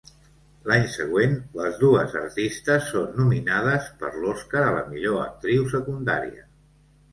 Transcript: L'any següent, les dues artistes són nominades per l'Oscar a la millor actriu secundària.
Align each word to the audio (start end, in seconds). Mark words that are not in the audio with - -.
L'any 0.69 0.85
següent, 0.93 1.35
les 1.59 1.77
dues 1.81 2.15
artistes 2.21 2.89
són 2.95 3.13
nominades 3.21 3.93
per 4.01 4.11
l'Oscar 4.25 4.65
a 4.71 4.75
la 4.79 4.83
millor 4.97 5.23
actriu 5.29 5.71
secundària. 5.79 6.47